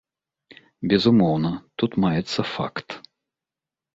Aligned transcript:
Безумоўна, 0.93 1.51
тут 1.81 1.91
маецца 2.05 2.41
факт. 2.55 2.89